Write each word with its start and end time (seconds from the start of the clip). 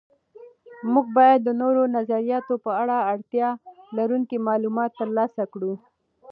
موږ 0.93 1.05
باید 1.17 1.39
د 1.43 1.49
نورو 1.61 1.81
نظریاتو 1.97 2.53
په 2.65 2.71
اړه 2.81 2.97
اړتیا 3.11 3.49
لرونکي 3.97 4.37
معلومات 4.47 4.91
تر 4.99 5.09
لاسه 5.17 5.43
کړو. 5.53 5.73